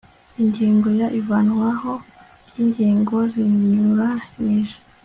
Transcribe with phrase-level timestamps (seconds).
[0.41, 1.91] Ingingo ya ivanwaho
[2.49, 4.77] ry ingingo zinyuranyije